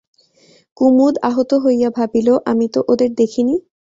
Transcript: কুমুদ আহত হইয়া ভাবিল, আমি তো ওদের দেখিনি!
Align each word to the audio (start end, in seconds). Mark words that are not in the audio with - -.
কুমুদ 0.77 1.15
আহত 1.23 1.51
হইয়া 1.63 1.89
ভাবিল, 1.97 2.27
আমি 2.51 2.65
তো 2.73 2.79
ওদের 2.91 3.09
দেখিনি! 3.15 3.55